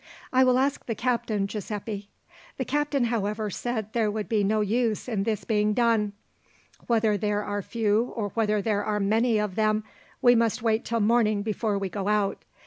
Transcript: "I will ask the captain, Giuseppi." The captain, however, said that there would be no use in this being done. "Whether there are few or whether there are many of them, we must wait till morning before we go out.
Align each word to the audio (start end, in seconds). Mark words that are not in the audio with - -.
"I 0.33 0.43
will 0.43 0.57
ask 0.57 0.87
the 0.87 0.95
captain, 0.95 1.45
Giuseppi." 1.45 2.09
The 2.57 2.65
captain, 2.65 3.03
however, 3.03 3.51
said 3.51 3.75
that 3.85 3.93
there 3.93 4.09
would 4.09 4.27
be 4.27 4.43
no 4.43 4.61
use 4.61 5.07
in 5.07 5.25
this 5.25 5.43
being 5.43 5.75
done. 5.75 6.13
"Whether 6.87 7.17
there 7.19 7.43
are 7.43 7.61
few 7.61 8.05
or 8.15 8.29
whether 8.29 8.63
there 8.63 8.83
are 8.83 8.99
many 8.99 9.37
of 9.39 9.53
them, 9.53 9.83
we 10.19 10.33
must 10.33 10.63
wait 10.63 10.85
till 10.85 11.01
morning 11.01 11.43
before 11.43 11.77
we 11.77 11.87
go 11.87 12.07
out. 12.07 12.43